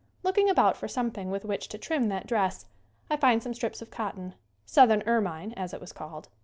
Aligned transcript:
Looking 0.23 0.49
about 0.49 0.77
for 0.77 0.87
something 0.87 1.29
with 1.29 1.45
which 1.45 1.67
to 1.67 1.77
trim 1.77 2.07
that 2.07 2.25
dress 2.25 2.65
I 3.11 3.17
find 3.17 3.43
some 3.43 3.53
strips 3.53 3.83
of 3.83 3.91
cotton 3.91 4.33
"southern 4.65 5.03
ermine," 5.05 5.53
as 5.53 5.75
it 5.75 5.79
was 5.79 5.93
called. 5.93 6.27